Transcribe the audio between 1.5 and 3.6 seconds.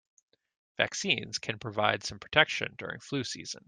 provide some protection during flu season.